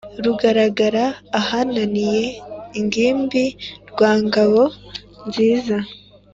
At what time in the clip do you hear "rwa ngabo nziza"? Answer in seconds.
3.89-5.77